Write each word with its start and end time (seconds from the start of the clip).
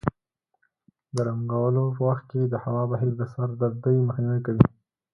د 1.15 1.17
رنګولو 1.27 1.83
په 1.95 2.01
وخت 2.09 2.23
کې 2.31 2.41
د 2.47 2.53
هوا 2.63 2.83
بهیر 2.91 3.11
د 3.17 3.21
سر 3.33 3.49
دردۍ 3.61 3.97
مخنیوی 4.07 4.41
کوي. 4.45 4.65